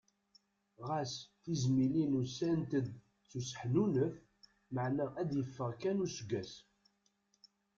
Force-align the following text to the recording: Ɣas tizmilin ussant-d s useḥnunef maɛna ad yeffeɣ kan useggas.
Ɣas 0.87 1.13
tizmilin 1.41 2.19
ussant-d 2.21 2.85
s 3.29 3.31
useḥnunef 3.39 4.13
maɛna 4.73 5.05
ad 5.21 5.29
yeffeɣ 5.37 5.71
kan 5.81 6.03
useggas. 6.05 6.51